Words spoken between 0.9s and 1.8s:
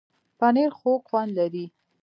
خوند لري.